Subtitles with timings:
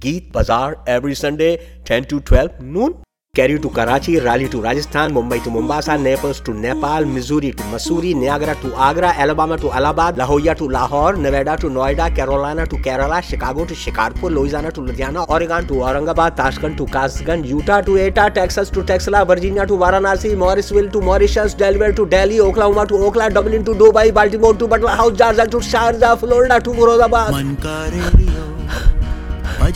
[0.00, 1.52] Geet Bazaar every Sunday
[1.84, 2.96] 10 to 12 noon.
[3.32, 8.12] Kerry to Karachi, Raleigh to Rajasthan, Mumbai to Mombasa, Naples to Nepal, Missouri to Missouri,
[8.12, 12.74] Niagara to Agra, Alabama to Allahabad, La Jolla to Lahore, Nevada to Noida, Carolina to
[12.74, 17.96] Kerala, Chicago to Shikarpur, Louisiana to Louisiana, Oregon to Aurangabad, Tashkent to Kazakhstan, Utah to
[18.04, 22.96] Utah, Texas to Texla, Virginia to Varanasi, Morrisville to Mauritius, Delaware to Delhi, Oklahoma to
[22.96, 28.26] Oklahoma, Dublin to Dubai, Baltimore to Butler House, Georgia to Sharjah, Florida to Moradabad.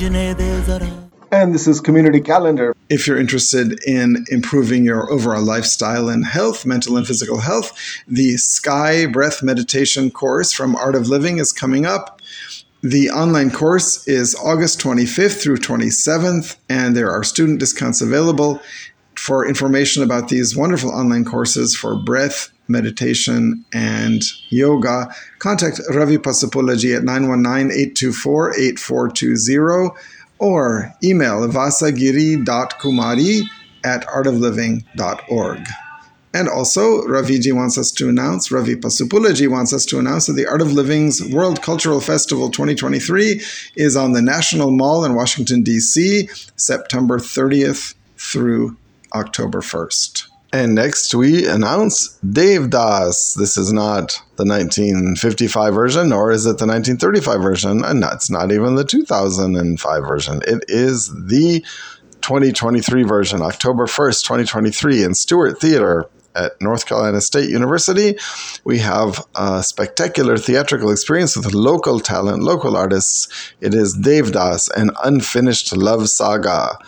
[0.02, 2.74] And this is Community Calendar.
[2.90, 7.72] If you're interested in improving your overall lifestyle and health, mental and physical health,
[8.08, 12.20] the Sky Breath Meditation course from Art of Living is coming up.
[12.82, 18.60] The online course is August 25th through 27th, and there are student discounts available.
[19.14, 25.08] For information about these wonderful online courses for breath, meditation, and yoga.
[25.38, 27.02] Contact Ravi Pasapulaji at
[27.98, 29.96] 919-824-8420
[30.38, 33.42] or email vasagiri.kumari
[33.84, 35.66] at artofliving.org.
[36.32, 40.48] And also, Raviji wants us to announce, Ravi Pasupulaji wants us to announce that the
[40.48, 43.40] Art of Living's World Cultural Festival 2023
[43.76, 48.76] is on the National Mall in Washington, D.C., September 30th through
[49.14, 50.26] October 1st.
[50.54, 53.34] And next we announce Dave Das.
[53.34, 58.52] This is not the 1955 version, nor is it the 1935 version, and it's not
[58.52, 60.42] even the 2005 version.
[60.46, 61.58] It is the
[62.20, 66.04] 2023 version, October 1st, 2023, in Stewart Theater
[66.36, 68.16] at North Carolina State University.
[68.62, 73.52] We have a spectacular theatrical experience with local talent, local artists.
[73.60, 76.78] It is Dave Das, an unfinished love saga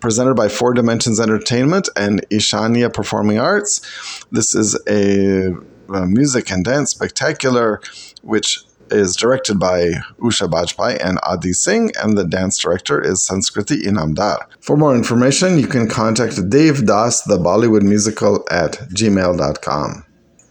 [0.00, 4.24] presented by Four Dimensions Entertainment and Ishania Performing Arts.
[4.32, 5.54] This is a,
[5.92, 7.80] a music and dance spectacular
[8.22, 13.80] which is directed by Usha Bajpai and Adi Singh, and the dance director is Sanskriti
[13.84, 14.38] Inamdar.
[14.58, 20.04] For more information, you can contact Dave Das, the Bollywood musical, at gmail.com.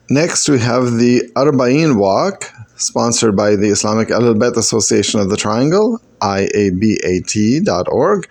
[0.10, 6.00] Next, we have the Arbaeen Walk, sponsored by the Islamic Alphabet Association of the Triangle,
[6.22, 8.28] IABAT.org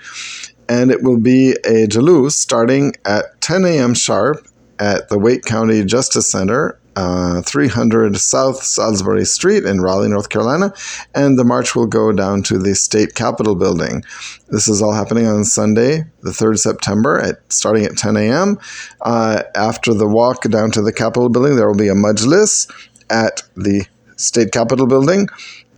[0.69, 3.95] and it will be a Jalous starting at 10 a.m.
[3.95, 4.47] sharp
[4.79, 10.75] at the Wake County Justice Center, uh, 300 South Salisbury Street in Raleigh, North Carolina,
[11.15, 14.03] and the march will go down to the State Capitol building.
[14.49, 18.59] This is all happening on Sunday, the 3rd September, at starting at 10 a.m.
[19.01, 22.69] Uh, after the walk down to the Capitol building, there will be a majlis
[23.11, 23.87] at the
[24.17, 25.28] State Capitol building,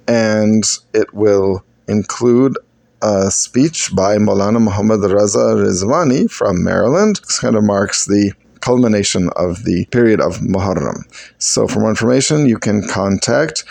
[0.09, 0.65] and
[0.95, 2.57] it will include
[3.03, 7.21] a speech by Maulana Muhammad Raza Rizwani from Maryland.
[7.27, 11.05] This kind of marks the culmination of the period of Muharram.
[11.39, 13.65] So, for more information, you can contact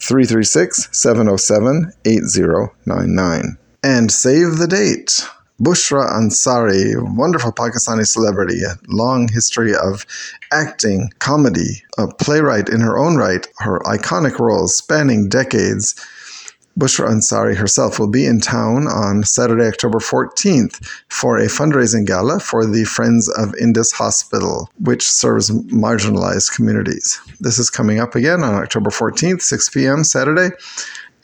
[0.00, 3.58] 336 707 8099.
[3.84, 5.26] And save the date.
[5.60, 10.04] Bushra Ansari, wonderful Pakistani celebrity, a long history of
[10.52, 15.94] acting, comedy, a playwright in her own right, her iconic roles spanning decades
[16.78, 22.40] Bushra Ansari herself will be in town on Saturday, October 14th for a fundraising gala
[22.40, 27.18] for the Friends of Indus Hospital, which serves marginalized communities.
[27.40, 30.02] This is coming up again on October 14th, 6 p.m.
[30.04, 30.50] Saturday,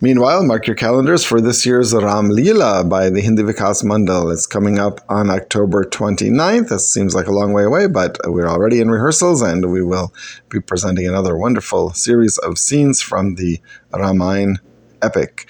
[0.00, 4.32] Meanwhile, mark your calendars for this year's Ram Leela by the Hindi Vikas Mandal.
[4.32, 6.68] It's coming up on October 29th.
[6.68, 10.12] That seems like a long way away, but we're already in rehearsals and we will
[10.48, 13.60] be presenting another wonderful series of scenes from the
[13.92, 14.56] Ramayana
[15.00, 15.48] epic.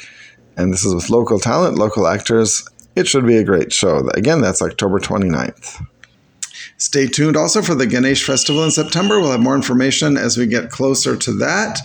[0.59, 2.69] And this is with local talent, local actors.
[2.95, 4.07] It should be a great show.
[4.11, 5.81] Again, that's October 29th.
[6.77, 9.21] Stay tuned also for the Ganesh Festival in September.
[9.21, 11.79] We'll have more information as we get closer to that.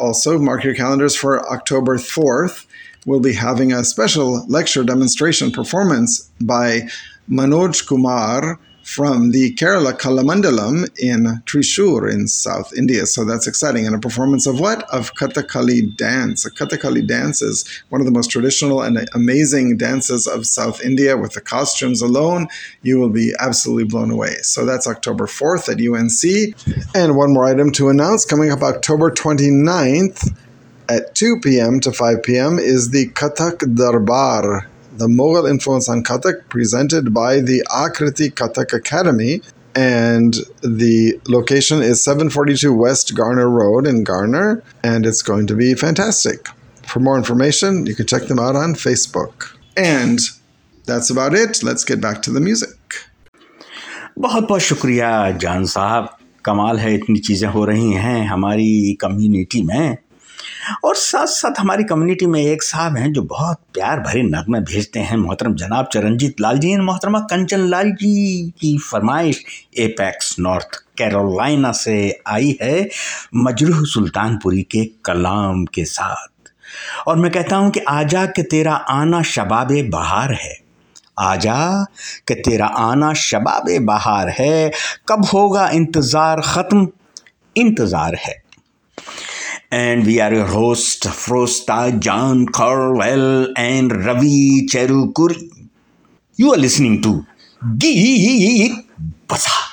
[0.00, 2.66] Also, mark your calendars for October 4th.
[3.06, 6.88] We'll be having a special lecture demonstration performance by
[7.30, 8.58] Manoj Kumar,
[8.92, 13.06] from the Kerala Kalamandalam in Trishur in South India.
[13.06, 13.86] So that's exciting.
[13.86, 14.82] And a performance of what?
[14.92, 16.44] Of Kathakali dance.
[16.44, 21.16] A Kathakali dance is one of the most traditional and amazing dances of South India.
[21.16, 22.48] With the costumes alone,
[22.82, 24.36] you will be absolutely blown away.
[24.42, 26.86] So that's October 4th at UNC.
[26.94, 30.36] And one more item to announce coming up October 29th
[30.90, 31.80] at 2 p.m.
[31.80, 32.58] to 5 p.m.
[32.58, 34.66] is the Kathak Darbar
[34.97, 39.41] the Mughal influence on Kathak, presented by the Akriti Kathak Academy.
[39.75, 45.75] And the location is 742 West Garner Road in Garner, and it's going to be
[45.75, 46.47] fantastic.
[46.87, 49.55] For more information, you can check them out on Facebook.
[49.75, 50.19] And
[50.85, 51.61] that's about it.
[51.61, 52.73] Let's get back to the music.
[54.19, 56.09] बहुत बहुत शुक्रिया जान साहब
[56.45, 59.97] कमाल है इतनी चीज़ें हो रही हैं हमारी कम्युनिटी में
[60.84, 65.00] और साथ साथ हमारी कम्युनिटी में एक साहब हैं जो बहुत प्यार भरे नगमे भेजते
[65.08, 68.14] हैं मोहतरम जनाब चरणजीत लाल जी मोहतरमा कंचन लाल जी
[68.60, 69.42] की फरमाइश
[69.86, 71.96] एपैक्स नॉर्थ कैरोलाइना से
[72.36, 72.88] आई है
[73.44, 76.28] मजरूह सुल्तानपुरी के कलाम के साथ
[77.08, 80.60] और मैं कहता हूँ कि आजा के तेरा आना शबाब बहार है
[81.20, 81.58] आजा
[82.28, 84.70] के तेरा आना शबाब बहार है
[85.08, 86.88] कब होगा इंतज़ार ख़त्म
[87.58, 88.41] इंतज़ार है
[89.72, 95.40] And we are your hosts, Frosta John Carwell and Ravi Cherukuri.
[96.36, 97.24] You are listening to
[97.78, 98.86] Geek
[99.26, 99.71] Bazaar.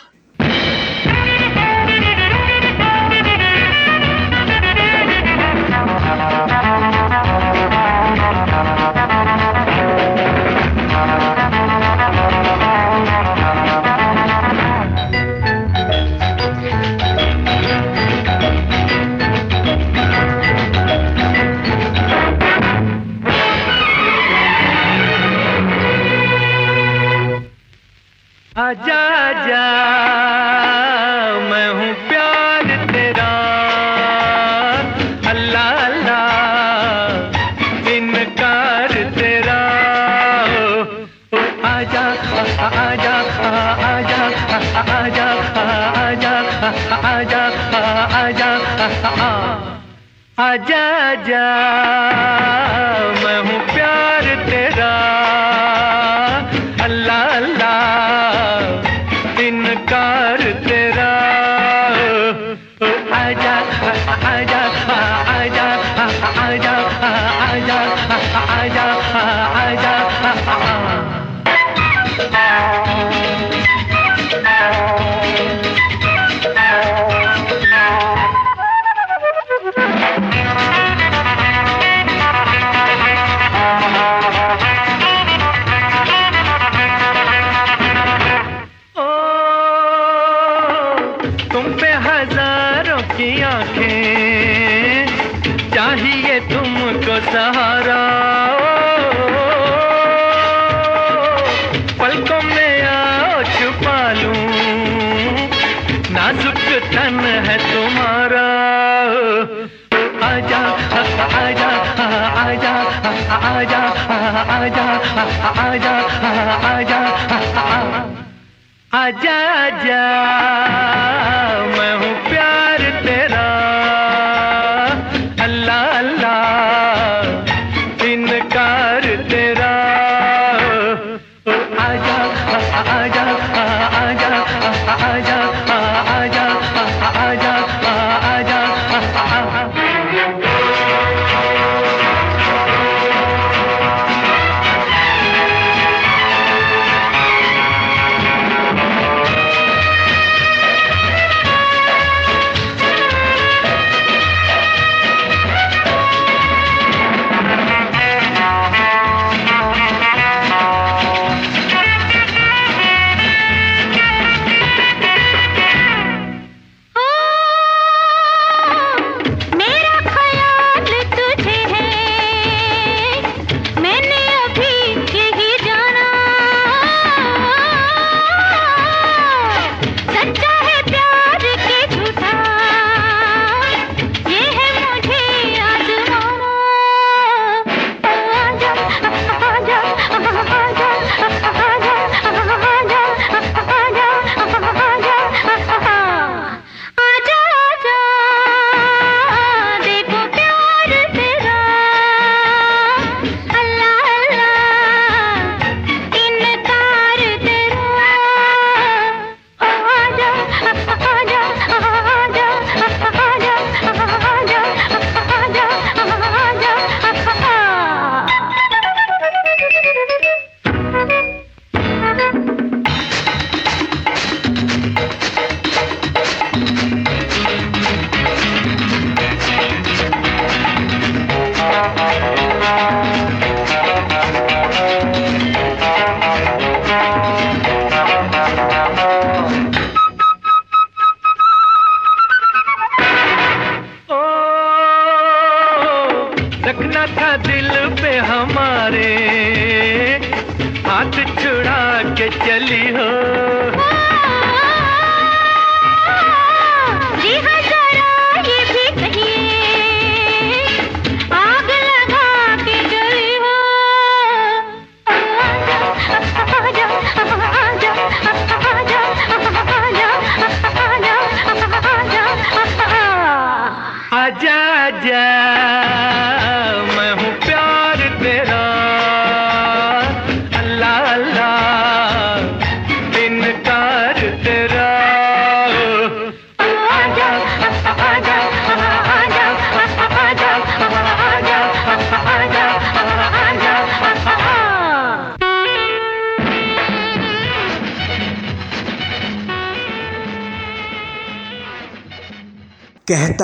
[28.59, 29.01] आजा
[29.47, 29.63] जा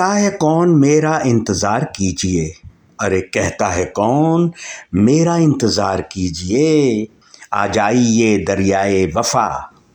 [0.06, 2.44] कहता है कौन मेरा इंतज़ार कीजिए
[3.04, 4.50] अरे कहता है कौन
[4.94, 7.06] मेरा इंतज़ार कीजिए
[7.54, 9.46] आ जाइए दरियाए वफा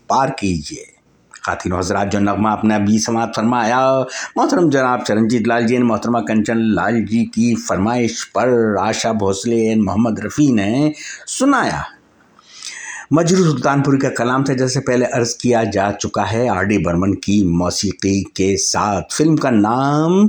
[0.10, 0.86] पार कीजिए
[1.46, 3.80] खातिन हजरात जो नगमा अपने अभी समाप्त फरमाया
[4.38, 9.62] मोहतरम जनाब चरणजीत लाल जी ने मोहतरमा कंचन लाल जी की फरमाइश पर आशा भोसले
[9.72, 10.72] एन मोहम्मद रफ़ी ने
[11.38, 11.84] सुनाया
[13.14, 17.14] मजरू सुल्तानपुरी का कलाम था जैसे पहले अर्ज किया जा चुका है आर डी बर्मन
[17.24, 20.28] की मौसीकी के साथ फिल्म का नाम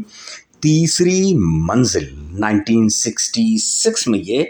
[0.62, 1.20] तीसरी
[1.68, 2.08] मंजिल
[2.44, 4.42] 1966 में ये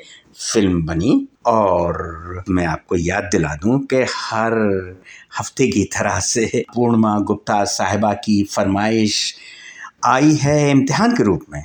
[0.53, 1.13] फिल्म बनी
[1.53, 4.57] और मैं आपको याद दिला दूं कि हर
[5.41, 9.23] हफ्ते की तरह से पूर्णमा गुप्ता साहिबा की फरमाइश
[10.15, 11.63] आई है इम्तिहान के रूप में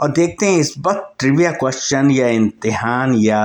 [0.00, 3.42] और देखते हैं इस वक्त ट्रिविया क्वेश्चन या इम्तिहान या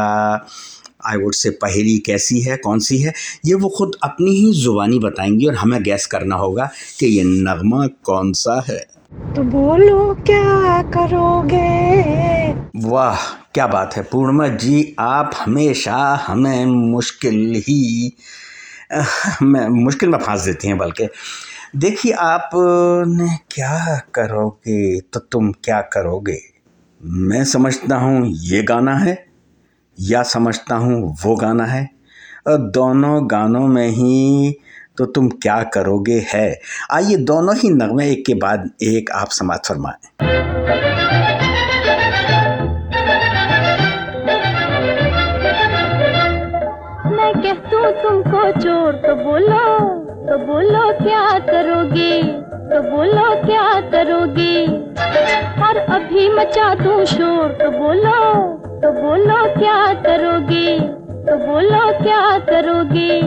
[1.11, 3.13] आई वुड से पहेली कैसी है कौन सी है
[3.45, 6.69] ये वो ख़ुद अपनी ही ज़ुबानी बताएंगी और हमें गैस करना होगा
[6.99, 8.77] कि ये नगमा कौन सा है
[9.35, 11.71] तो बोलो क्या करोगे
[12.89, 13.17] वाह
[13.53, 15.95] क्या बात है पूर्णमा जी आप हमेशा
[16.27, 17.81] हमें मुश्किल ही
[19.41, 21.07] मैं मुश्किल में फंस देती हैं बल्कि
[21.83, 22.49] देखिए आप
[23.19, 26.37] ने क्या करोगे तो तुम क्या करोगे
[27.29, 29.13] मैं समझता हूँ ये गाना है
[30.09, 31.87] या समझता हूँ वो गाना है
[32.47, 34.55] और दोनों गानों में ही
[34.97, 36.45] तो तुम क्या करोगे है
[36.93, 40.31] आइए दोनों ही नगमे एक के बाद एक आप समाज फरमाएं
[48.03, 49.67] तुमको चोर तो बोलो
[50.27, 52.21] तो बोलो क्या करोगे
[52.71, 54.65] तो बोलो क्या करोगे
[55.67, 58.21] और अभी मचा दूं शोर तो बोलो
[58.83, 59.73] तो बोलो क्या
[60.03, 60.79] करोगे
[61.25, 63.21] तो बोलो क्या करोगे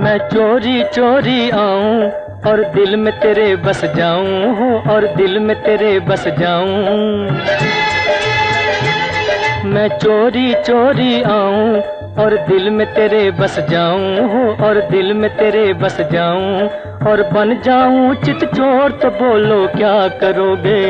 [0.00, 2.10] मैं चोरी चोरी आऊं
[2.50, 6.98] और दिल में तेरे बस जाऊं और दिल में तेरे बस जाऊं
[9.72, 11.80] मैं चोरी चोरी आऊं
[12.20, 16.68] और दिल में तेरे बस जाऊं और दिल में तेरे बस जाऊं
[17.10, 20.82] और बन जाऊं चित चोर तो बोलो क्या करोगे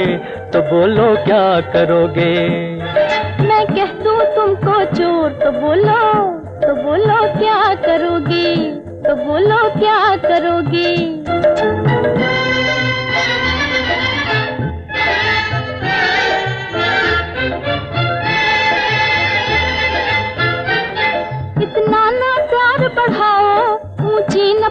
[0.55, 1.45] तो बोलो क्या
[1.75, 2.35] करोगे
[3.49, 6.01] मैं कह दूं तुमको चोर तो बोलो
[6.67, 8.55] तो बोलो क्या करोगे
[9.07, 12.19] तो बोलो क्या करोगे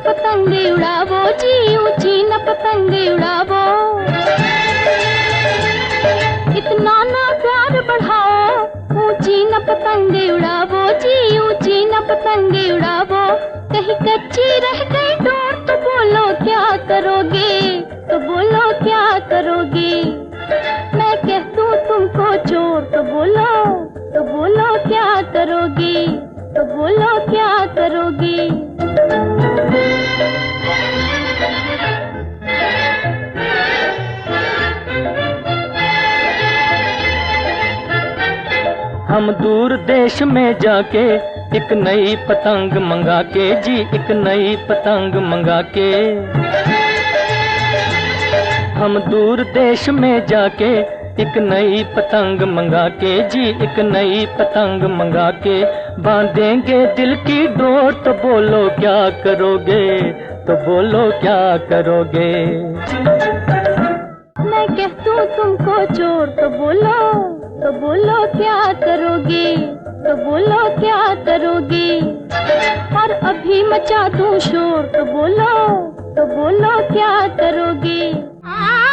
[0.05, 3.63] पतंगे उड़ावो जी ऊंची न पतंगे उड़ावो
[6.59, 8.61] इतना ना प्यार बढ़ाओ
[9.05, 13.25] ऊंची न पतंगे उड़ावो जी ऊंची न पतंगे उड़ावो
[13.73, 16.63] कहीं कच्ची रह गई डोर तो बोलो क्या
[16.93, 17.59] करोगे
[18.09, 19.03] तो बोलो क्या
[19.33, 19.93] करोगे
[20.97, 23.51] मैं कह दूं तुमको चोर तो बोलो
[24.15, 26.07] तो बोलो क्या करोगे
[26.53, 28.47] तो बोलो क्या करोगे
[39.07, 40.99] हम दूर देश में जाके
[41.57, 45.89] एक नई पतंग मंगा के जी एक नई पतंग मंगा के
[48.79, 50.73] हम दूर देश में जाके
[51.21, 55.57] एक नई पतंग मंगा के जी एक नई पतंग मंगा के
[56.05, 59.85] बांधेंगे दिल की डोर तो बोलो क्या करोगे
[60.47, 61.39] तो बोलो क्या
[61.71, 62.29] करोगे
[63.03, 67.01] मैं कहतू तुमको चोर तो बोलो
[67.63, 69.45] तो बोलो क्या करोगे
[70.05, 71.89] तो बोलो क्या करोगे
[73.01, 75.65] और अभी मचा दूं शोर तो बोलो
[76.15, 78.88] तो बोलो क्या करोगे आ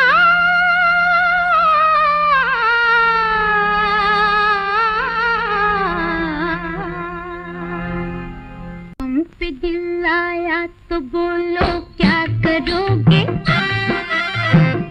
[10.09, 11.67] आया तो बोलो
[12.01, 13.23] क्या करोगे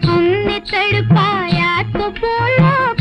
[0.08, 2.95] हमने तड़ पाया तो बोलो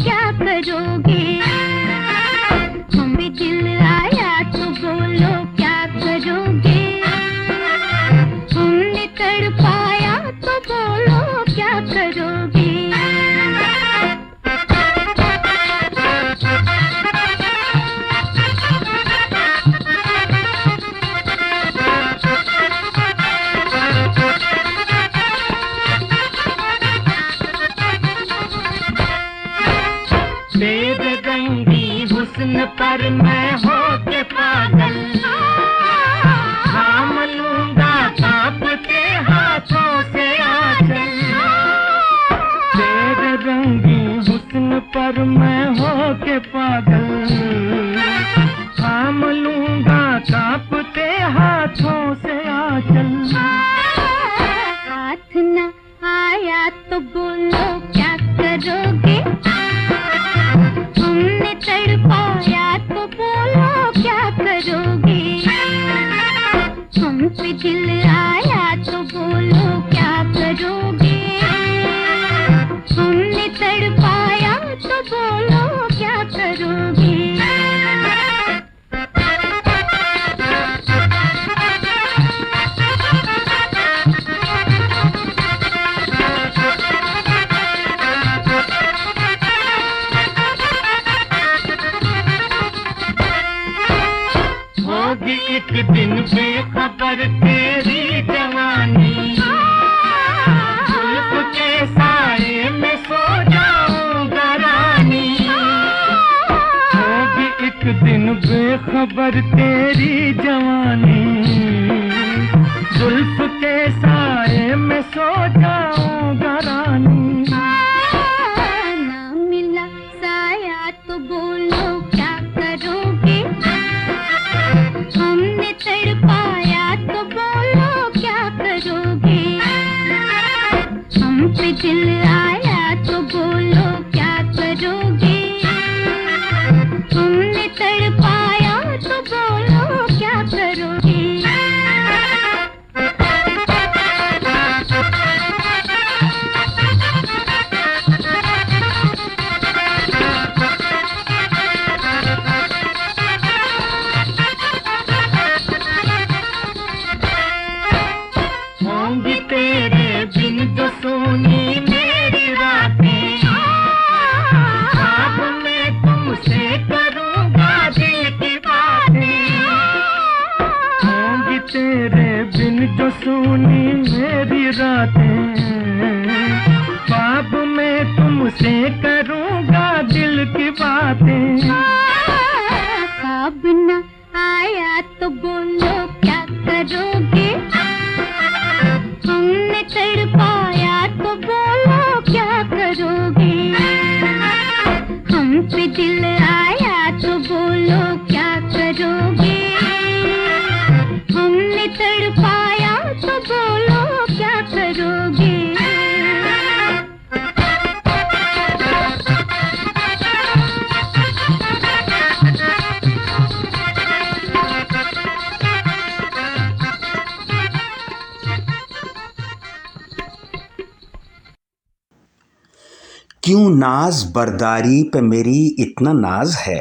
[224.04, 226.76] नाज बरदारी पे मेरी इतना नाज है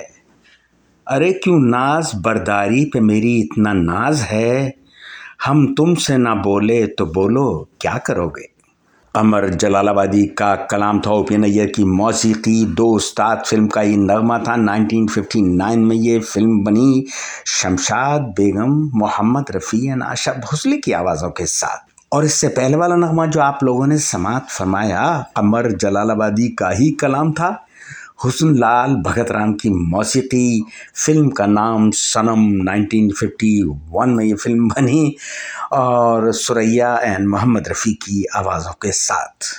[1.12, 4.49] अरे क्यों नाज बरदारी पे मेरी इतना नाज है
[5.45, 7.45] हम तुमसे ना बोले तो बोलो
[7.81, 8.47] क्या करोगे
[9.19, 14.39] अमर जलालाबादी का कलाम था ओपिन नैयर की मौसीकी दो उस्ताद फिल्म का ये नगमा
[14.47, 17.03] था 1959 में ये फिल्म बनी
[17.59, 22.95] शमशाद बेगम मोहम्मद रफ़ी एंड आशा भोसले की आवाज़ों के साथ और इससे पहले वाला
[23.02, 25.04] नगमा जो आप लोगों ने समात फरमाया
[25.38, 27.47] कमर जलालाबादी का ही कलाम था
[28.26, 30.43] हुसन लाल भगत राम की मौसीकी
[31.06, 35.15] फ़िल्म का नाम सनम 1951 में ये फ़िल्म बनी
[35.80, 39.49] और सुरैया एंड मोहम्मद रफ़ी की आवाज़ों के साथ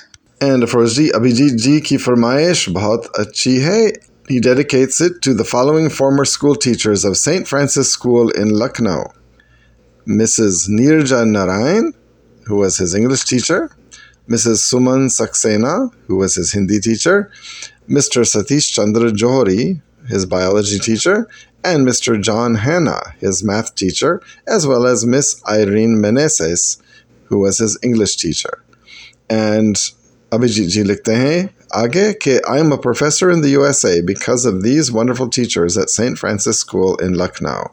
[0.45, 3.79] एंड फरोजी अभिजीत जी की फरमाइश बहुत अच्छी है
[4.29, 7.49] He dedicates it to the following former school teachers of St.
[7.51, 9.03] Francis School in Lucknow
[10.21, 10.63] Mrs.
[10.77, 11.91] Nirja Narayan,
[12.47, 13.71] who was his English teacher,
[14.29, 14.61] Mrs.
[14.69, 17.31] Suman Saxena, who was his Hindi teacher,
[17.89, 18.23] Mr.
[18.25, 21.29] Satish Chandra Johri, his biology teacher,
[21.63, 22.21] and Mr.
[22.21, 26.79] John Hanna, his math teacher, as well as Miss Irene Meneses,
[27.25, 28.63] who was his English teacher.
[29.31, 29.77] And
[30.31, 34.63] Abhijit ji likhte hain, Aage ke I am a professor in the USA because of
[34.63, 36.17] these wonderful teachers at St.
[36.19, 37.73] Francis School in Lucknow.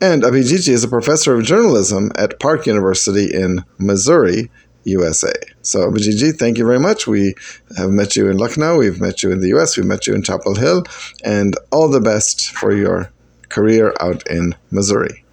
[0.00, 4.50] And Abhijit ji is a professor of journalism at Park University in Missouri,
[4.84, 5.32] USA.
[5.62, 7.06] So Abhijit ji, thank you very much.
[7.06, 7.34] We
[7.76, 10.22] have met you in Lucknow, we've met you in the US, we've met you in
[10.22, 10.84] Chapel Hill,
[11.24, 13.10] and all the best for your
[13.48, 15.24] career out in Missouri.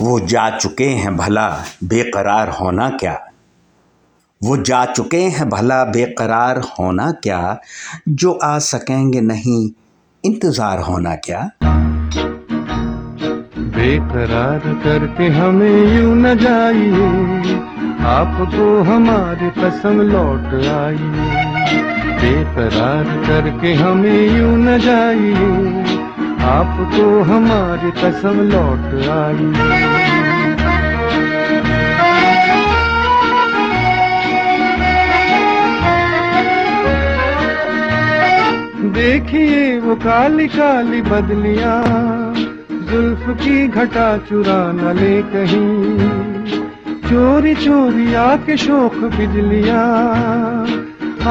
[0.00, 1.48] वो जा चुके हैं भला
[1.84, 3.18] बेकरार होना क्या
[4.44, 7.40] वो जा चुके हैं भला बेकरार होना क्या
[8.08, 9.70] जो आ सकेंगे नहीं
[10.24, 11.40] इंतज़ार होना क्या
[13.75, 17.55] बेकरार करके हमें यू न जाइए
[18.13, 21.27] आपको हमारी कसम लौट आइए
[22.21, 25.47] बेकरार करके हमें यू न जाइए
[26.55, 29.69] आपको हमारी कसम लौट आइए
[39.01, 42.19] देखिए वो काली काली बदलियां
[42.91, 45.97] जुल्फ की घटा चुरा न ले कहीं
[47.09, 49.77] चोरी चोरी आके शोक बिजलिया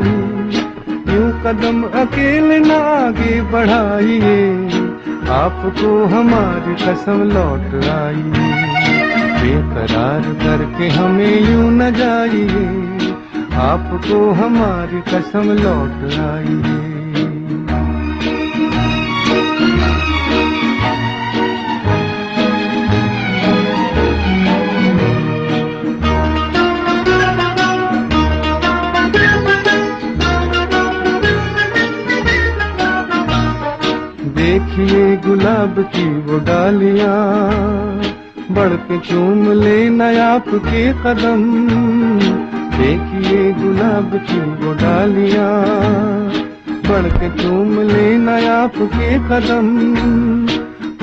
[1.14, 4.38] यू कदम अकेले न आगे बढ़ाइए
[5.40, 8.54] आपको हमारी कसम लौट आइए
[9.40, 12.64] बेकरार करके हमें यू न जाइए
[13.66, 16.91] आपको हमारी कसम लौट आइए
[34.76, 37.08] देखिए गुलाब की वो डालिया
[38.58, 41.40] बढ़ के चूम लेना आपके कदम
[42.76, 45.48] देखिए गुलाब की वो डालिया
[46.88, 49.68] बढ़ के चूम लेना आपके कदम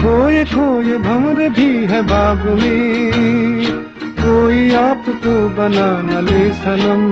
[0.01, 3.63] खोए खोए भंवर भी है बाग में
[4.21, 7.05] कोई आपको बना न ले सनम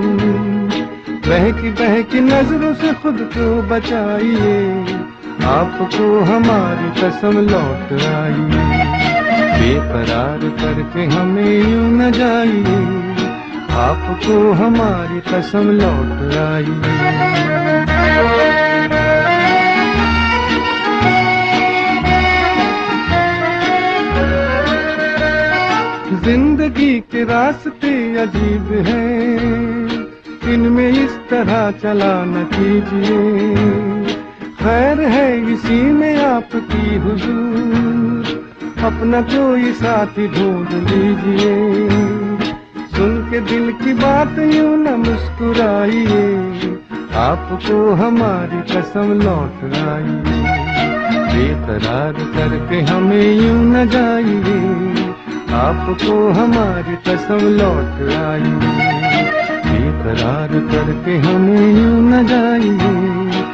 [1.30, 4.56] बहकी बहकी नजरों से खुद को बचाइए
[5.48, 8.82] आपको हमारी कसम लौट आई
[9.60, 12.80] बेकरार करके हमें यू न जाइए
[13.84, 16.76] आपको हमारी कसम लौट आई
[26.30, 27.94] जिंदगी के रास्ते
[28.26, 29.52] अजीब हैं
[30.56, 33.96] इनमें इस तरह चला न कीजिए
[34.68, 41.88] खैर है इसी में आपकी हुजूर अपना कोई साथी ढूंढ लीजिए
[42.98, 46.26] सुन के दिल की बात यू न मुस्कुराइए
[47.24, 50.36] आपको हमारी कसम लौट आई
[51.32, 54.62] बेकरार करके हमें यू न जाइए
[55.64, 58.58] आपको हमारी कसम लौट आई
[59.72, 63.46] बेकरार करके हमें यू न जाइए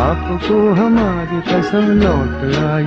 [0.00, 2.84] आपको हमारी कसम लौट आई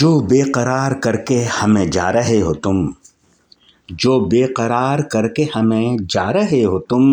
[0.00, 2.82] जो बेकरार करके हमें जा रहे हो तुम
[4.04, 7.04] जो बेकरार करके हमें जा रहे हो तुम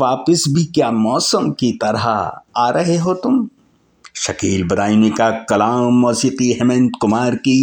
[0.00, 2.06] वापस भी क्या मौसम की तरह
[2.62, 3.46] आ रहे हो तुम
[4.22, 7.56] शकील बदायनी का कलाम मौसीकी हेमंत कुमार की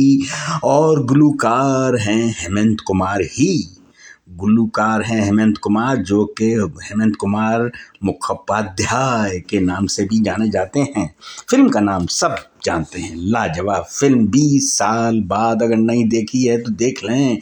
[0.72, 3.54] और गुलूकार हैं हेमंत कुमार ही
[4.40, 6.46] गुलूकार हैं हेमंत कुमार जो कि
[6.88, 7.70] हेमंत कुमार
[8.06, 11.08] मुखोपाध्याय के नाम से भी जाने जाते हैं
[11.50, 12.36] फिल्म का नाम सब
[12.66, 17.38] जानते हैं लाजवाब फिल्म बीस साल बाद अगर नहीं देखी है तो देख लें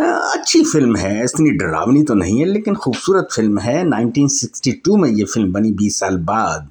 [0.00, 5.24] अच्छी फिल्म है इतनी डरावनी तो नहीं है लेकिन खूबसूरत फिल्म है 1962 में ये
[5.34, 6.70] फिल्म बनी 20 साल बाद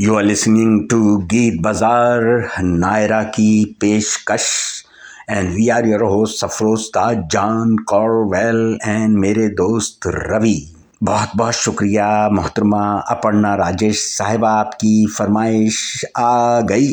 [0.00, 2.20] you are listening to Geet Bazaar
[2.62, 3.46] Naira की
[3.80, 4.44] पेशकश
[5.30, 7.02] and we are your host सफरोस्ता
[7.34, 10.54] जान कॉरवेल एंड मेरे दोस्त रवि
[11.08, 12.06] बहुत बहुत शुक्रिया
[12.36, 12.82] मोहतरमा
[13.16, 16.92] अपर्णा राजेश साहब आपकी फरमाइश आ गई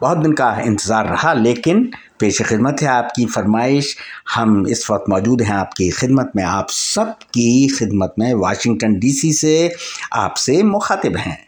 [0.00, 1.88] बहुत दिन का इंतज़ार रहा लेकिन
[2.20, 3.96] पेश खिदमत है आपकी फरमाइश
[4.34, 9.32] हम इस वक्त मौजूद हैं आपकी खिदमत में आप सब की खिदमत में वाशिंगटन डीसी
[9.44, 9.56] से
[10.26, 11.38] आपसे मुखातिब हैं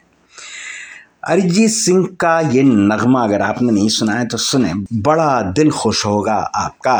[1.32, 4.72] अरिजीत सिंह का ये नगमा अगर आपने नहीं सुना है तो सुने
[5.08, 6.98] बड़ा दिल खुश होगा आपका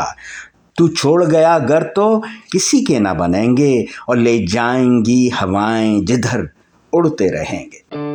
[0.77, 2.07] तू छोड़ गया घर तो
[2.51, 3.73] किसी के ना बनेंगे
[4.09, 6.49] और ले जाएंगी हवाएं जिधर
[6.95, 8.14] उड़ते रहेंगे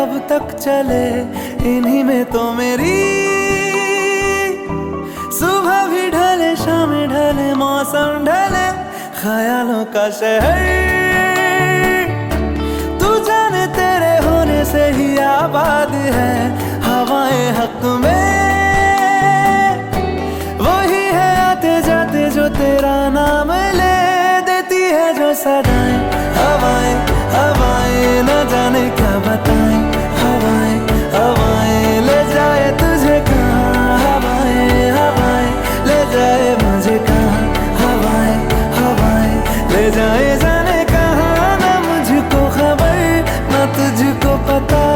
[0.00, 1.06] कब तक चले
[1.76, 3.00] इन्हीं में तो मेरी
[5.38, 8.64] सुबह भी ढले शाम ढले मौसम ढले
[9.20, 10.56] ख्यालों का शहर
[13.02, 16.32] तू जाने तेरे होने से ही आबाद है
[16.88, 18.56] हवाएं हक में
[20.64, 23.94] वही है आते जाते जो तेरा नाम ले
[24.50, 26.00] देती है जो सदाएं
[26.40, 27.09] हवाएं
[27.50, 29.78] हवाएं न जाने क्या बताएं
[30.22, 30.76] हवाएं
[31.14, 35.50] हवाएं ले जाए तुझे कहाँ हवाएं हवाएं
[35.88, 37.42] ले जाए मुझे कहाँ
[37.82, 38.38] हवाएं
[38.78, 44.88] हवाएं ले जाए जाने कहाँ ना मुझको खबर ना तुझको पता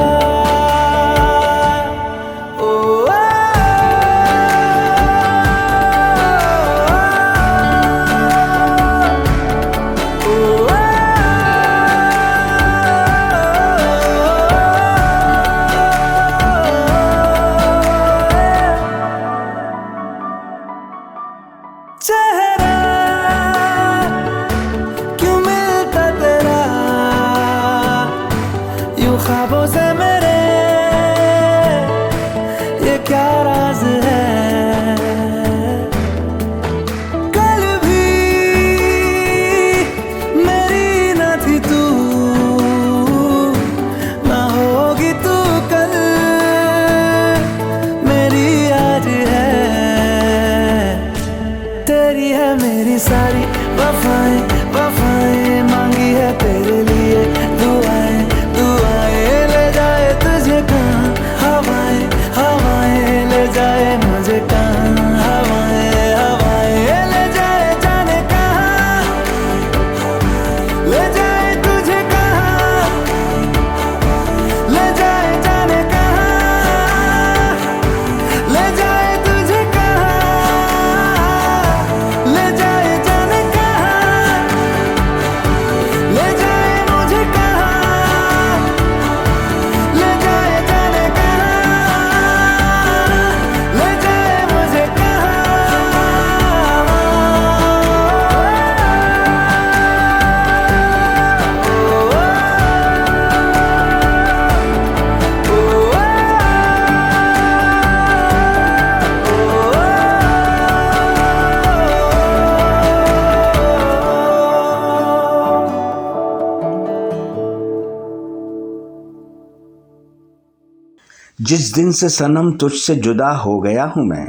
[121.75, 124.27] दिन से सनम तुझसे जुदा हो गया हूँ मैं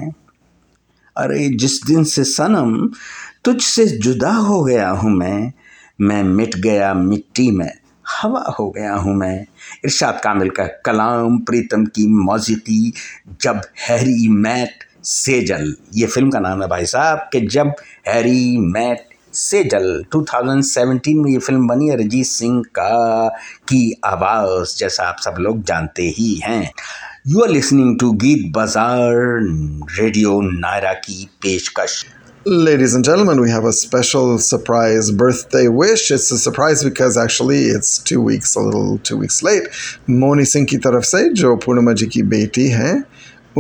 [1.24, 2.74] अरे जिस दिन से सनम
[3.46, 5.52] तुझसे जुदा हो गया हूँ मैं
[6.08, 7.70] मैं मिट गया मिट्टी में
[8.22, 9.34] हवा हो गया हूँ मैं
[9.86, 12.94] इरशाद कामिल का कलाम प्रीतम की मौजिकी
[13.42, 17.74] जब हैरी मैट सेजल ये फिल्म का नाम है भाई साहब कि जब
[18.08, 19.08] हैरी मैट
[19.44, 22.94] सेजल 2017 में ये फिल्म बनी अरिजीत सिंह का
[23.70, 26.70] की आवाज़ जैसा आप सब लोग जानते ही हैं
[27.28, 29.14] you are listening to Geet Bazaar
[30.00, 31.94] radio Naira की पेशकश
[32.66, 36.04] Ladies and gentlemen, we have a special surprise birthday wish.
[36.18, 39.70] It's a surprise because actually it's two weeks, a little two weeks late.
[40.26, 42.92] Moni Singh ki taraf se, jo Purnima ji ki beti hai,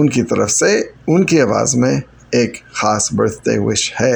[0.04, 0.71] unki taraf se,
[1.15, 1.99] unki आवाज़ mein
[2.43, 4.15] ek khas birthday wish hai.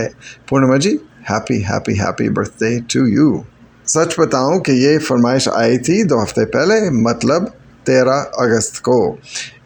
[0.49, 0.93] Purnima ji,
[1.31, 3.31] happy, happy, happy birthday to you.
[3.97, 7.53] सच बताऊं कि ये फरमाइश आई थी दो हफ्ते पहले मतलब
[7.91, 8.97] तेरह अगस्त को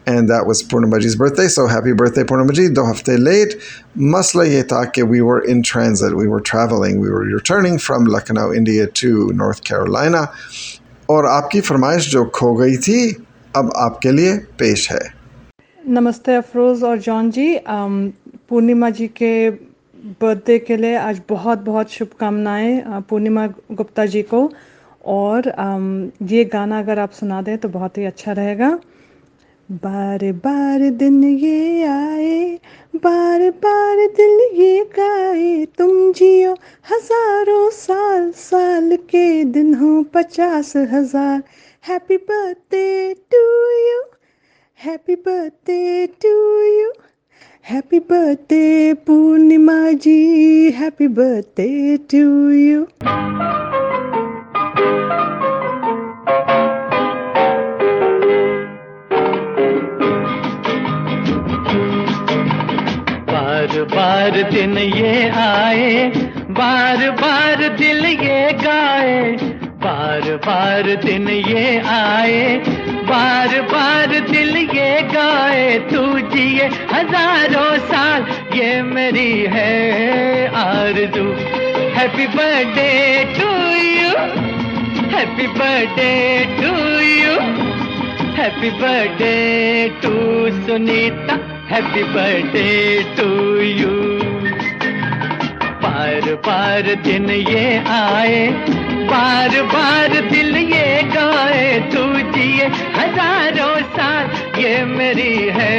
[0.08, 3.56] and that was पूर्णमजी's birthday so happy birthday Purnimaji दो हफ्ते लेट
[4.14, 8.08] मसला ये था कि we were in transit we were traveling we were returning from
[8.16, 10.24] Lucknow India to North Carolina
[11.14, 12.98] और आपकी फरमाइश जो खो गई थी
[13.62, 15.00] अब आपके लिए पेश है
[15.96, 19.32] नमस्ते अफरोज़ और जॉन जी पूर्णिमा जी के
[20.22, 23.46] बर्थडे के लिए आज बहुत बहुत शुभकामनाएं पूर्णिमा
[23.80, 24.48] गुप्ता जी को
[25.12, 28.68] और um, ये गाना अगर आप सुना दें तो बहुत ही अच्छा रहेगा
[29.82, 32.56] बार बार दिन ये आए
[33.04, 36.52] बार बार दिल ये गाए तुम जियो
[36.90, 41.42] हजारों साल साल के दिन हो पचास हजार
[41.88, 43.42] happy birthday to
[43.86, 44.00] you
[44.84, 46.32] happy birthday to
[46.80, 46.92] you
[47.70, 50.18] happy birthday Purnima ji
[50.80, 52.86] happy birthday to you
[63.94, 69.32] बार दिन ये आए बार बार दिल ये गाए
[69.84, 72.58] बार बार दिन ये आए
[73.10, 78.26] बार बार दिल ये गाए तू जिए हजारों साल
[78.58, 81.30] ये मेरी है आरजू
[81.98, 82.98] happy birthday
[83.38, 83.50] to
[84.00, 84.43] you
[85.14, 86.08] happy birthday
[86.60, 86.70] to
[87.02, 87.34] you
[88.38, 89.34] happy birthday
[90.04, 90.10] to
[90.66, 91.34] Sunita
[91.70, 92.64] happy birthday
[93.18, 93.26] to
[93.66, 93.92] you
[95.84, 97.64] बार बार दिन ये
[98.00, 98.42] आए
[99.12, 102.04] बार बार दिल ये गाए तू
[102.36, 102.66] जिए
[103.00, 105.74] हजारों साल ये मेरी है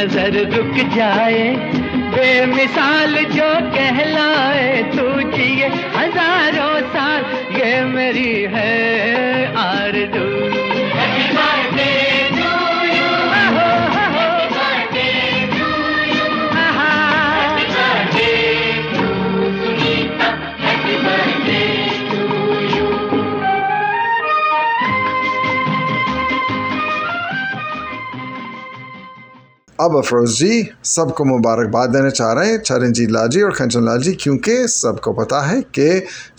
[0.00, 1.40] नजर रुक जाए
[2.14, 7.26] बेमिसाल जो कहलाए तू जिए हजारों साल
[7.60, 8.79] ये मेरी है
[29.81, 30.53] अब अफरोज जी
[30.87, 35.13] सबको मुबारकबाद देना चाह रहे हैं चरणजीत लाल जी और कंचन लाल जी क्योंकि सबको
[35.13, 35.89] पता है कि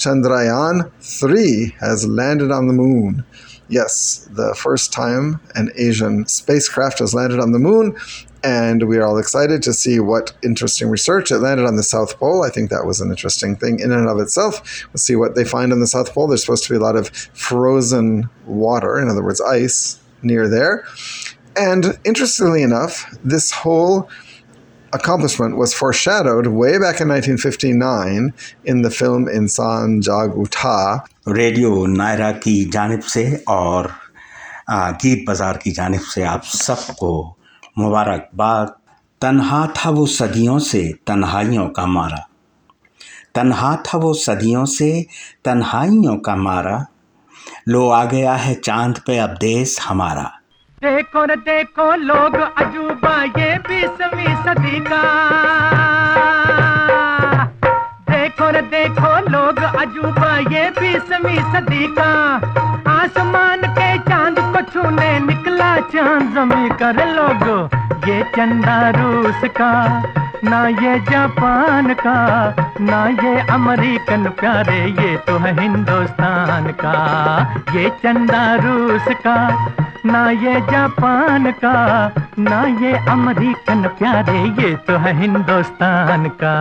[0.01, 1.51] Chandrayaan three
[1.82, 3.22] has landed on the moon
[3.68, 7.97] Yes, the first time an Asian spacecraft has landed on the moon,
[8.45, 11.32] and we are all excited to see what interesting research.
[11.32, 12.45] It landed on the South Pole.
[12.45, 14.87] I think that was an interesting thing in and of itself.
[14.93, 16.28] We'll see what they find on the South Pole.
[16.28, 20.84] There's supposed to be a lot of frozen water, in other words, ice, near there.
[21.58, 24.10] And interestingly enough, this whole
[24.93, 28.34] accomplishment was foreshadowed way back in 1959
[28.64, 31.02] in the film Insan Jag Utha.
[31.28, 33.89] Radio Nayra की जानब
[35.02, 37.10] गीत बाज़ार की जानब से आप सबको
[37.78, 38.68] मुबारकबाद
[39.22, 42.26] तन्हा था वो सदियों से तन्हाइयों का मारा
[43.36, 44.89] तन्हा था वो सदियों से
[45.45, 46.84] तन्हाइयों का मारा
[47.68, 50.30] लो आ गया है चांद पे अब देश हमारा
[50.84, 55.01] देखो न देखो लोग अजूबा ये बीसवीं सदी का
[58.09, 62.09] देखो न देखो लोग अजूबा ये बीसवीं सदी का
[62.97, 69.71] आसमान के चांद को छूने निकला चांद जमी कर लोग ये चंदा रूस का
[70.44, 72.14] ना ये जापान का
[72.82, 76.94] ना ये अमेरिकन प्यारे ये तो है हिंदुस्तान का
[77.76, 79.36] ये चंदा रूस का
[80.12, 81.78] ना ये जापान का
[82.39, 86.52] ना ये अमेरिकन प्यारे ये तो है हिंदुस्तान का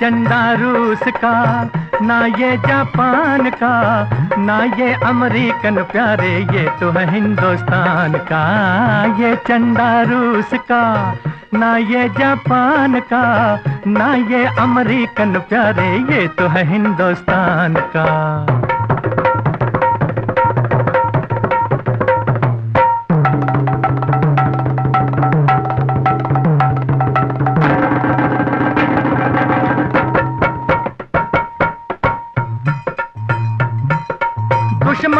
[0.00, 1.36] चंदा रूस का
[2.06, 3.76] ना ये जापान का
[4.44, 8.42] ना ये अमेरिकन प्यारे ये तो है हिंदुस्तान का
[9.22, 10.84] ये चंदा रूस का
[11.54, 13.24] ना ये जापान का
[13.86, 18.47] ना ये अमेरिकन प्यारे ये तो है हिंदुस्तान का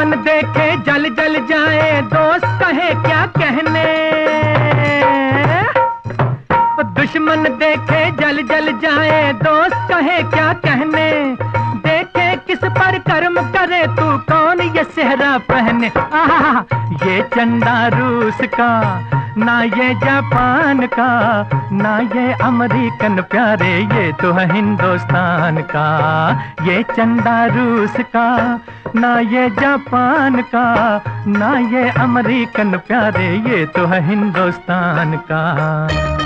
[0.09, 3.83] कौन देखे जल जल जाए दोस्त कहे क्या कहने
[7.01, 11.09] दुश्मन देखे जल जल जाए दोस्त कहे क्या कहने
[11.87, 15.91] देखे किस पर कर्म करे तू कौन ये सेहरा पहने
[16.23, 16.65] आहा
[17.05, 18.73] ये चंदा रूस का
[19.45, 21.11] ना ये जापान का
[21.83, 25.87] ना ये अमरीकन प्यारे ये तो है हिंदुस्तान का
[26.69, 28.29] ये चंदा रूस का
[28.97, 36.18] ना ये जापान का ना ये अमेरिकन प्यारे ये तो है हिंदुस्तान का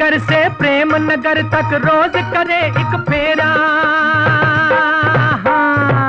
[0.00, 3.44] नगर से प्रेम नगर तक रोज करे एक फेरा
[5.46, 6.08] हाँ,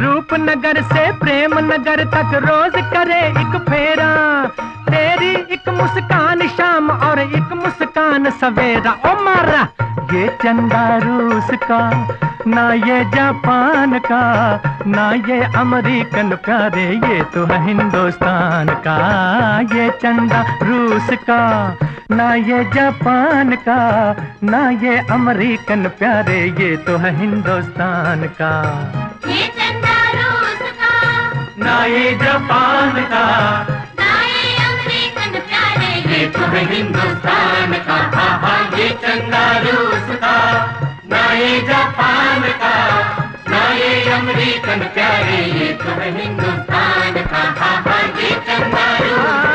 [0.00, 4.10] रूप नगर से प्रेम नगर तक रोज करे एक फेरा
[4.88, 7.87] तेरी एक मुस्कान शाम और एक मुस्कान
[8.18, 9.58] आन सवेरा ओ मारा
[10.12, 11.78] ये चंदा रूस का
[12.54, 14.22] ना ये जापान का
[14.94, 18.96] ना ये अमेरिकन का रे ये तो है हिंदुस्तान का
[19.74, 21.38] ये चंदा रूस का
[22.10, 23.78] ना ये जापान का
[24.50, 28.52] ना ये अमेरिकन प्यारे ये तो है हिंदुस्तान का
[29.30, 30.94] ये चंदा रूस का
[31.66, 33.36] ना ये जापान का
[36.18, 40.38] हाँ, हाँ, हाँ, ये तुम हिंदुस्तान का हाहा ये चंगा रूस का
[41.10, 42.76] ना ये जापान का
[43.50, 49.47] ना ये अमरीकन प्यारे ये तुम हिंदुस्तान का हाहा ये चंगा रूस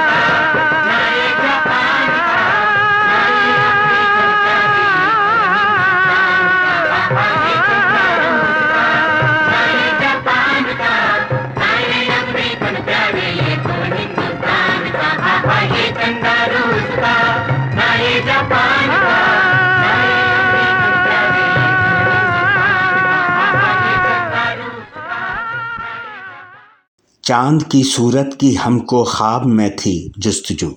[27.27, 29.93] चांद की सूरत की हमको ख्वाब में थी
[30.25, 30.69] जस्तजू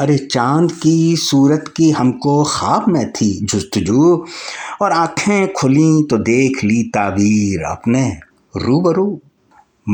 [0.00, 4.04] अरे चांद की सूरत की हमको ख्वाब में थी जस्तजू
[4.82, 8.04] और आँखें खुली तो देख ली ताबीर अपने
[8.66, 9.06] रूबरू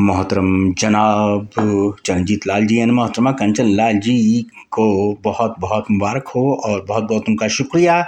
[0.05, 1.47] मोहतरम जनाब
[2.05, 4.19] चरणजीत लाल जी एंड मोहतरमा कंचन लाल जी
[4.77, 4.87] को
[5.23, 8.01] बहुत बहुत मुबारक हो और बहुत बहुत उनका शुक्रिया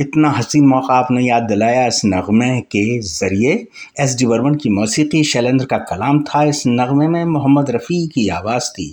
[0.00, 3.52] इतना हसीन मौका आपने याद दिलाया इस नगमे के ज़रिए
[4.00, 8.28] एस डी वर्मन की मौसीकी शैलेंद्र का कलाम था इस नगमे में मोहम्मद रफ़ी की
[8.36, 8.86] आवाज़ थी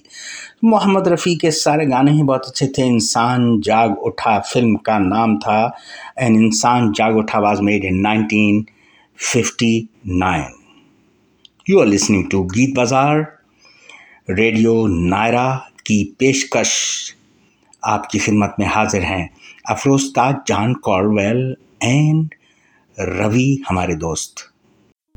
[0.71, 5.37] मोहम्मद रफ़ी के सारे गाने ही बहुत अच्छे थे इंसान जाग उठा फिल्म का नाम
[5.47, 5.61] था
[6.27, 8.63] and Insaan Jaag Utha was made in nineteen
[9.31, 9.71] fifty
[10.25, 10.51] nine
[11.69, 13.25] you are listening to Geet Bazaar
[14.41, 14.75] radio
[15.15, 15.47] Naira
[15.85, 16.75] की पेशकश
[17.95, 19.27] आपकी खिदमत में हाजिर हैं
[19.69, 21.39] अफरोस्ताद जान कॉर्वेल
[21.83, 22.29] एंड
[22.99, 24.45] रवि हमारे दोस्त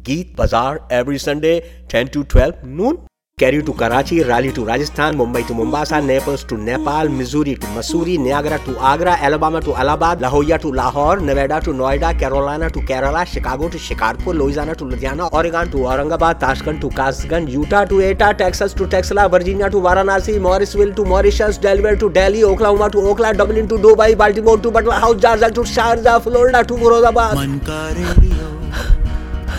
[0.07, 1.53] Geet Bazaar every Sunday
[1.95, 2.97] 10 to 12 noon
[3.41, 8.17] Cairo to Karachi Raleigh to Rajasthan Mumbai to Mombasa Naples to Nepal Missouri to Mussoorie
[8.25, 13.23] Niagara to Agra Alabama to Allahabad लाहौया to Lahore Nevada to Noida Carolina to Kerala
[13.35, 18.31] Chicago to Shikarpur Louisiana to Ludhiana Oregon to Aurangabad Tashkent to Kasganj Utah to Etah
[18.45, 23.31] Texas to Taxila Virginia to Varanasi Morrisville to Mauritius Delaware to Delhi Oklahoma to Okhla
[23.41, 28.07] Dublin to Dubai Baltimore to Batla House Georgia to Sharjah Florida to Moradabad मन करे
[28.21, 28.53] रियो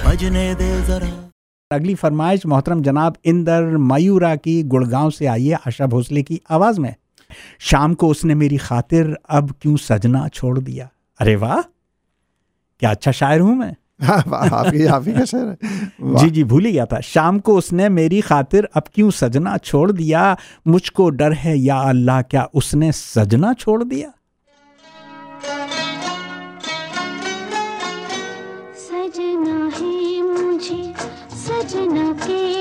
[0.07, 1.11] बजने दे जरा
[1.73, 6.79] अगली फरमाइश मोहतरम जनाब इंदर मयूरा की गुड़गांव से आई है आशा भोसले की आवाज़
[6.85, 6.95] में
[7.69, 10.89] शाम को उसने मेरी खातिर अब क्यों सजना छोड़ दिया
[11.21, 14.97] अरे वाह क्या अच्छा शायर हूँ मैं हाँ, का
[15.37, 15.55] है
[16.21, 19.91] जी जी भूल ही गया था शाम को उसने मेरी खातिर अब क्यों सजना छोड़
[19.91, 20.23] दिया
[20.67, 24.11] मुझको डर है या अल्लाह क्या उसने सजना छोड़ दिया
[31.93, 32.60] ना के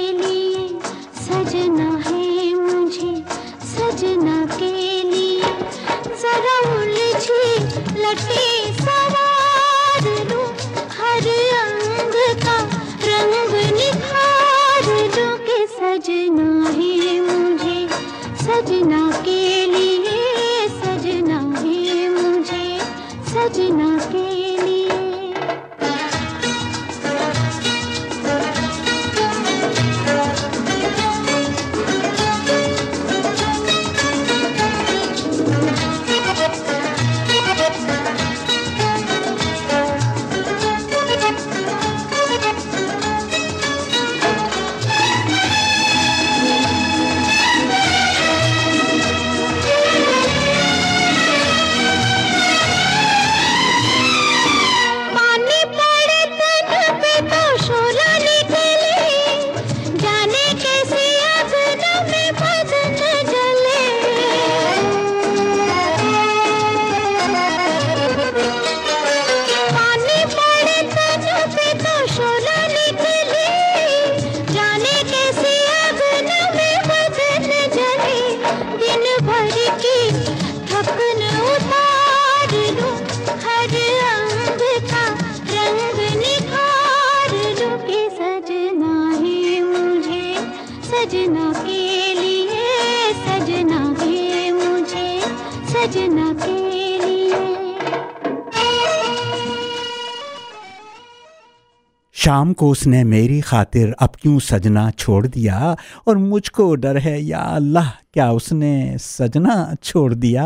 [102.61, 105.75] को उसने मेरी खातिर अब क्यों सजना छोड़ दिया
[106.09, 110.45] और मुझको डर है या अल्लाह क्या उसने सजना छोड़ दिया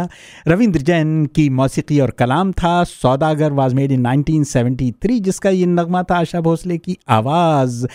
[0.48, 6.02] रविंद्र जैन की मौसीकी और कलाम था सौदागर वाज मेड इन 1973 जिसका ये नगमा
[6.10, 7.86] था आशा भोसले की आवाज़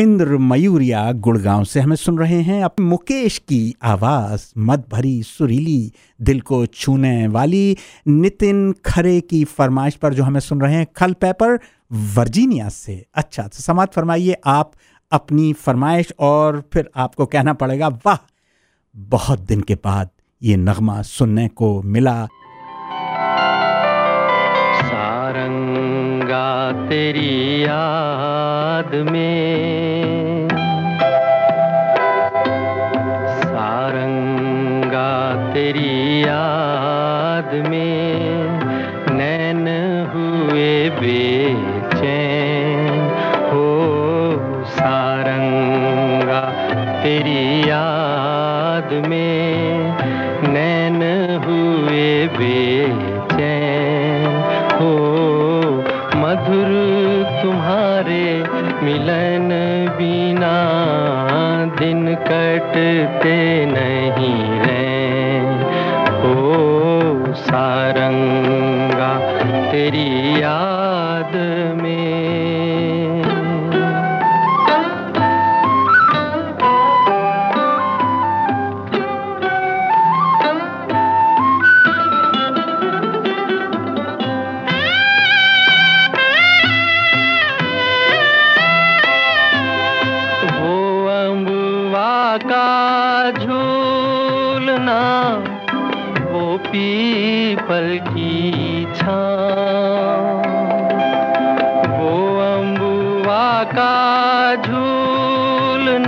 [0.00, 5.92] इंद्र मयूरिया गुड़गांव से हमें सुन रहे हैं अब मुकेश की आवाज़ मत भरी सुरीली
[6.30, 7.76] दिल को छूने वाली
[8.08, 11.58] नितिन खरे की फरमाइश पर जो हमें सुन रहे हैं खल पेपर
[12.16, 14.72] वर्जीनिया से अच्छा तो समाप्त फरमाइए आप
[15.20, 18.18] अपनी फरमाइश और फिर आपको कहना पड़ेगा वाह
[18.96, 20.10] बहुत दिन के बाद
[20.42, 22.16] ये नगमा सुनने को मिला
[24.80, 26.26] सारंगा
[26.88, 27.30] तेरी
[27.64, 30.37] याद में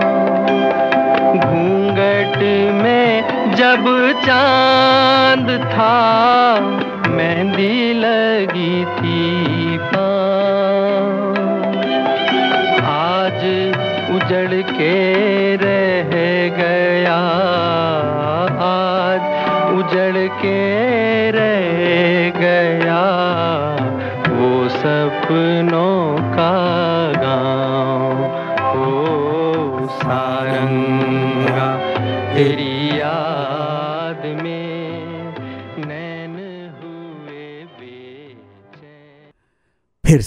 [1.44, 2.38] घूंघट
[2.84, 3.86] में जब
[4.26, 6.77] चांद था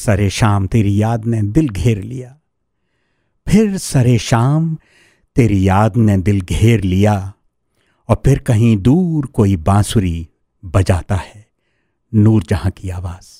[0.04, 2.34] सरे शाम तेरी याद ने दिल घेर लिया
[3.48, 4.74] फिर सरे शाम
[5.36, 7.14] तेरी याद ने दिल घेर लिया
[8.10, 10.16] और फिर कहीं दूर कोई बांसुरी
[10.76, 11.46] बजाता है
[12.14, 13.38] नूर जहां की आवाज़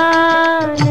[0.00, 0.87] जान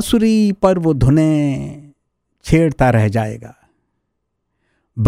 [0.00, 1.92] बांसुरी पर वो धुने
[2.44, 3.52] छेड़ता रह जाएगा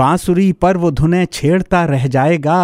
[0.01, 2.57] बांसुरी पर वो धुने छेड़ता रह जाएगा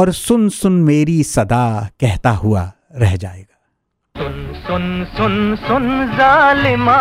[0.00, 1.64] और सुन सुन मेरी सदा
[2.00, 2.62] कहता हुआ
[3.02, 6.96] रह जाएगा सुन सुन सुन सुन जालिमा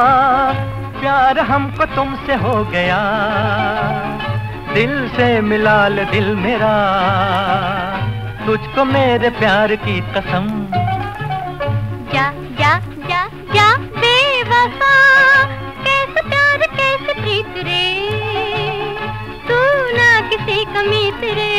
[1.00, 3.02] प्यार हमको तुमसे हो गया
[4.74, 6.74] दिल से मिला ले दिल मेरा
[8.46, 10.50] तुझको मेरे प्यार की कसम
[12.12, 12.32] क्या
[20.30, 21.54] किसी कमीत रे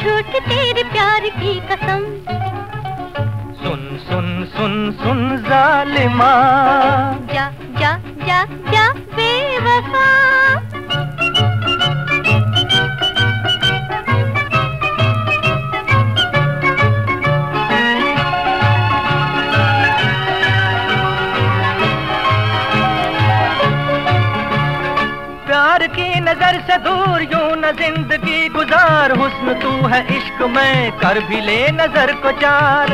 [0.00, 2.04] झूठ तेरे प्यार की कसम
[3.62, 6.32] सुन सुन सुन सुन जालिमा
[7.34, 7.48] जा
[7.80, 7.92] जा
[8.26, 10.06] जा जा बेवफा
[27.80, 32.88] जिंदगी गुजार हुस्न तू है इश्क में कर भी ले नजर को चार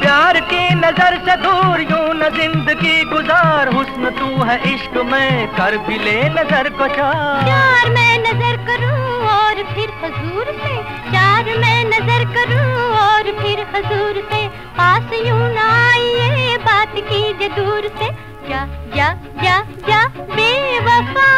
[0.00, 5.76] प्यार की नजर से दूर यूं न जिंदगी गुजार हुस्न तू है इश्क में कर
[5.86, 8.98] भी ले नजर को चार चार मैं नजर करूं
[9.36, 10.76] और फिर हजूर से
[11.12, 14.46] चार मैं नजर करूं और फिर हजूर से
[14.82, 18.10] पास यूं न आइए बात कीजिए दूर से
[18.50, 18.64] जा
[18.96, 19.10] जा
[19.42, 21.28] जा जा बेवफा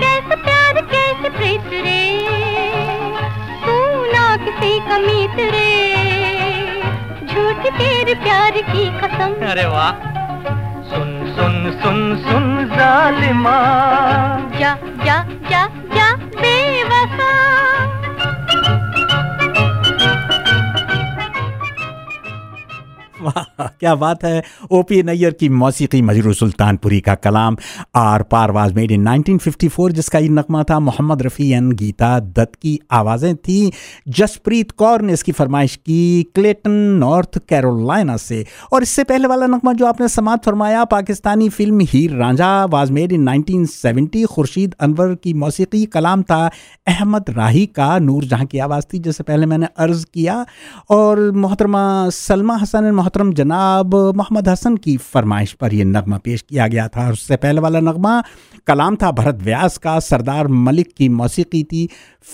[0.00, 2.02] कैसे प्यार कैसे प्रीत रे
[3.64, 3.76] तू
[4.12, 5.72] ना किसी कमीत रे
[7.30, 10.08] झूठ तेरे प्यार की कसम अरे वाह
[10.92, 13.58] सुन सुन सुन सुन जालिमा
[14.60, 14.72] जा
[15.04, 15.18] जा
[15.52, 15.62] जा
[15.98, 16.08] जा
[16.40, 17.30] बेवसा
[23.28, 23.49] वाह
[23.80, 27.56] क्या बात है ओ पी नैयर की मौसीकी मजरू सुल्तानपुरी का कलाम
[27.96, 32.08] आर वाज मेड इन 1954 जिसका ये नगमा था मोहम्मद रफ़ी एन गीता
[32.38, 33.58] दत्त की आवाज़ें थी
[34.18, 36.00] जसप्रीत कौर ने इसकी फरमाइश की
[36.34, 36.70] क्लेटन
[37.04, 42.16] नॉर्थ कैरोलिना से और इससे पहले वाला नगमा जो आपने समात फरमाया Pakistani film Heer
[42.24, 46.40] Ranjha was made in 1970 Khurshid Anwar की मौसीकी कलाम था
[46.94, 50.44] अहमद राही का नूर जहाँ की आवाज़ थी जिससे पहले मैंने अर्ज़ किया
[50.98, 51.86] और मोहतरमा
[52.20, 56.86] सलमा हसन मोहतरम जनाब साहब मोहम्मद हसन की फरमाइश पर यह नगमा पेश किया गया
[56.96, 58.12] था और उससे पहले वाला नगमा
[58.70, 61.86] कलाम था भरत व्यास का सरदार मलिक की मौसीकी थी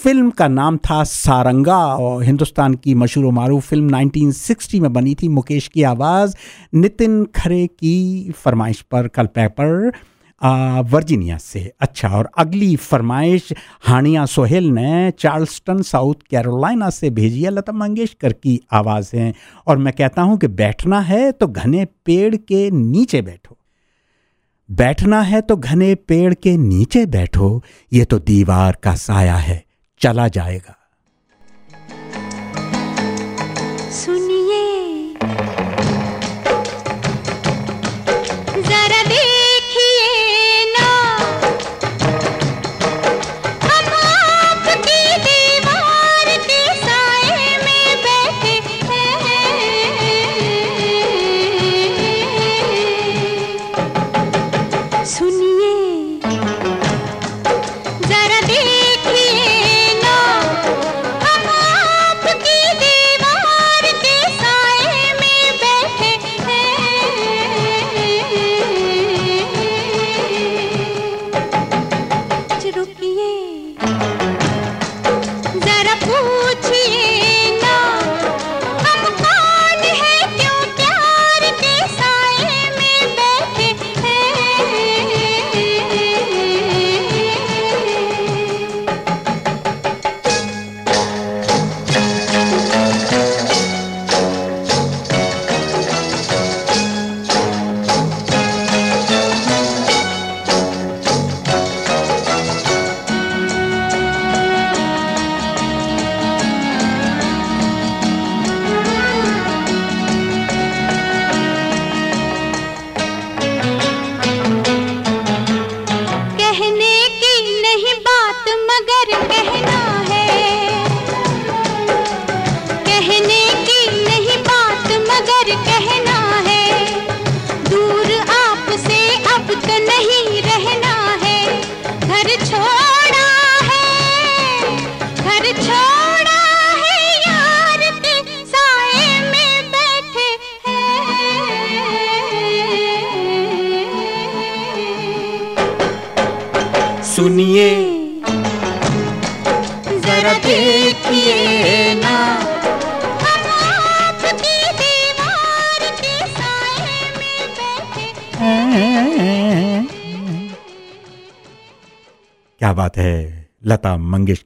[0.03, 1.77] फिल्म का नाम था सारंगा
[2.07, 6.35] और हिंदुस्तान की मशहूर मारू फिल्म 1960 में बनी थी मुकेश की आवाज़
[6.85, 7.95] नितिन खरे की
[8.45, 9.91] फरमाइश पर कल पेपर
[10.45, 13.53] वर्जीनिया से अच्छा और अगली फरमाइश
[13.87, 19.33] हानिया सोहेल ने चार्ल्सटन साउथ कैरोलिना से भेजी है लता मंगेशकर की आवाज़ है
[19.69, 23.57] और मैं कहता हूँ कि बैठना है तो घने पेड़ के नीचे बैठो
[24.81, 27.51] बैठना है तो घने पेड़ के नीचे बैठो
[27.93, 29.63] ये तो दीवार का साया है
[30.03, 30.75] चला जाएगा
[34.05, 34.26] सुन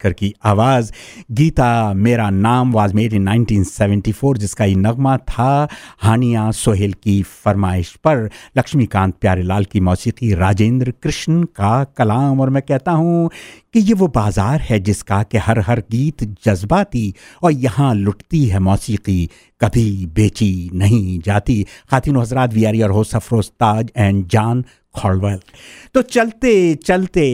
[0.07, 0.91] आम्बेडकर की आवाज़
[1.31, 5.69] Geeta Mera Naam was made in 1974 जिसका ये नगमा था
[6.03, 8.29] हानिया सोहेल की फरमाइश पर
[8.59, 13.29] लक्ष्मीकांत प्यारेलाल की मौसीकी राजेंद्र कृष्ण का कलाम और मैं कहता हूँ
[13.73, 18.59] कि ये वो बाज़ार है जिसका कि हर हर गीत जज्बाती और यहाँ लुटती है
[18.61, 19.29] मौसीकी
[19.61, 19.87] कभी
[20.17, 20.51] बेची
[20.83, 24.65] नहीं जाती खातिन हजरात वी आर योर हो सफरोज ताज एंड जान
[24.99, 25.39] खॉलवेल
[25.95, 26.53] तो चलते
[26.87, 27.27] चलते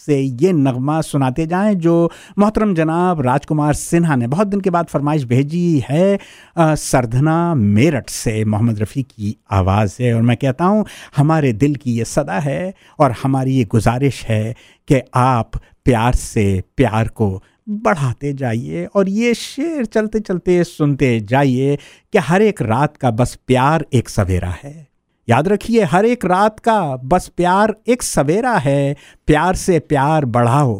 [0.00, 1.94] से ये नगमा सुनाते जाएं जो
[2.38, 6.18] मोहतरम जनाब राजकुमार सिन्हा ने बहुत दिन के बाद फरमाइश भेजी है
[6.58, 10.84] सरधना मेरठ से मोहम्मद रफ़ी की आवाज़ है और मैं कहता हूँ
[11.16, 12.62] हमारे दिल की ये सदा है
[13.00, 14.54] और हमारी ये गुजारिश है
[14.88, 17.28] कि आप प्यार से प्यार को
[17.68, 21.76] बढ़ाते जाइए और ये शेर चलते चलते सुनते जाइए
[22.12, 24.80] कि हर एक रात का बस प्यार एक सवेरा है
[25.28, 26.78] याद रखिए हर एक रात का
[27.12, 28.78] बस प्यार एक सवेरा है
[29.26, 30.74] प्यार से प्यार बढ़ाओ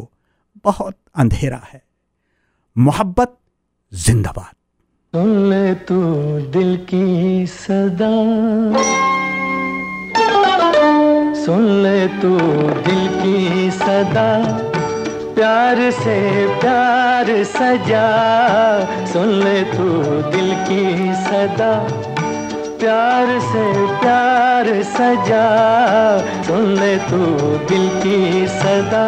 [0.65, 1.81] बहुत अंधेरा है
[2.87, 3.37] मोहब्बत
[4.05, 4.51] जिंदाबाद
[5.15, 6.01] सुन ले तू
[6.57, 8.11] दिल की सदा
[11.45, 12.37] सुन ले तू
[12.89, 14.27] दिल की सदा
[15.35, 16.19] प्यार से
[16.61, 18.05] प्यार सजा
[19.13, 19.85] सुन ले तू
[20.31, 20.81] दिल की
[21.27, 21.71] सदा
[22.83, 23.65] प्यार से
[23.99, 25.45] प्यार सजा
[26.47, 27.23] सुन ले तू
[27.71, 29.05] दिल की सदा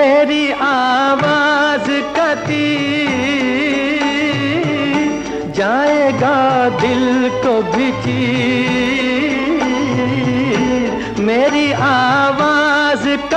[0.00, 0.49] मेरी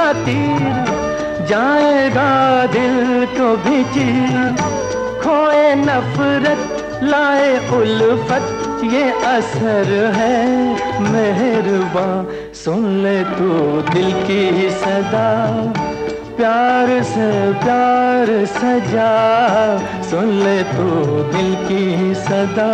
[0.04, 2.32] का तीर जाएगा
[2.74, 4.56] दिल को तो भी चीर
[5.24, 6.64] खोए नफरत
[7.12, 12.08] लाए उल्फत ये असर है मेहरबा
[12.64, 13.50] सुन ले तू
[13.94, 15.26] दिल की सदा
[16.38, 17.30] प्यार से
[17.64, 19.12] प्यार सजा
[20.12, 20.90] सुन ले तू
[21.36, 21.84] दिल की
[22.28, 22.72] सदा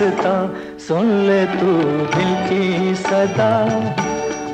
[0.00, 0.32] दास्ता
[0.86, 1.72] सुन ले तू
[2.14, 3.50] दिल की सदा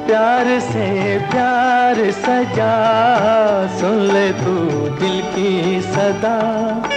[0.07, 0.89] प्यार से
[1.35, 2.73] प्यार सजा
[3.81, 4.57] सुन ले तू
[5.01, 6.94] दिल की सदा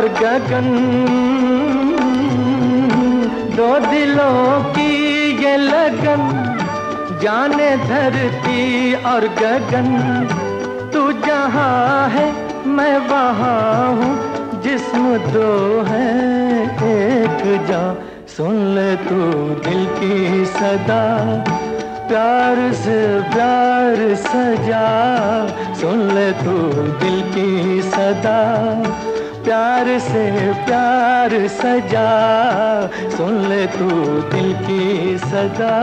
[0.00, 0.66] और गगन
[3.56, 4.86] दो दिलों की
[5.44, 6.20] ये लगन
[7.22, 9.88] जाने धरती और गगन
[10.94, 12.24] तू जहाँ है
[12.76, 15.50] मैं वहाँ हूँ जिसम दो
[15.88, 16.08] है
[16.92, 17.82] एक जा
[18.36, 19.20] सुन ले तू
[19.68, 21.02] दिल की सदा
[22.08, 22.98] प्यार से
[23.36, 24.88] प्यार सजा
[25.80, 26.56] सुन ले तू
[27.02, 28.38] दिल की सदा
[29.44, 30.24] प्यार से
[30.64, 32.10] प्यार सजा
[33.16, 33.88] सुन ले तू
[34.32, 35.80] दिल की सजा